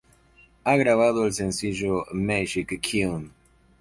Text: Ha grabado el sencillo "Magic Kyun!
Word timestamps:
Ha 0.63 0.77
grabado 0.77 1.27
el 1.27 1.33
sencillo 1.33 2.07
"Magic 2.11 2.79
Kyun! 2.81 3.31